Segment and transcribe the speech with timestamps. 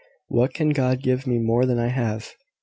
[0.29, 2.33] What can God give me more than I have?"